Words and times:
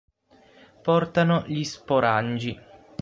Portano 0.81 1.43
gli 1.45 1.63
sporangi. 1.63 2.59